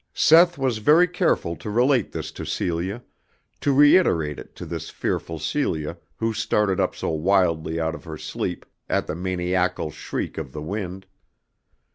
[0.15, 3.03] Seth was very careful to relate this to Celia,
[3.59, 8.17] to reiterate it to this fearful Celia who started up so wildly out of her
[8.17, 11.05] sleep at the maniacal shriek of the wind.